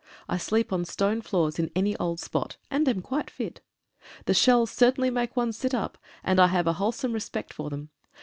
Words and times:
I 0.27 0.37
sleep 0.37 0.73
on 0.73 0.83
stone 0.83 1.21
floors 1.21 1.59
in 1.59 1.69
any 1.75 1.95
old 1.97 2.19
spot, 2.19 2.57
and 2.71 2.89
am 2.89 3.03
quite 3.03 3.29
fit. 3.29 3.61
The 4.25 4.33
shells 4.33 4.71
cer 4.71 4.91
tainly 4.91 5.13
make 5.13 5.37
one 5.37 5.53
sit 5.53 5.75
up, 5.75 5.99
and 6.23 6.39
I 6.39 6.47
have 6.47 6.65
a 6.65 6.73
wholesome 6.73 7.13
respect 7.13 7.53
for 7.53 7.69
them. 7.69 7.91